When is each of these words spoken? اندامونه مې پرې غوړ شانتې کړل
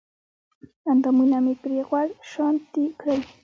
اندامونه 0.91 1.37
مې 1.43 1.53
پرې 1.61 1.79
غوړ 1.87 2.07
شانتې 2.31 2.85
کړل 2.99 3.21